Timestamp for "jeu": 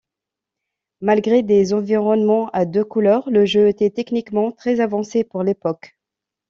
3.45-3.67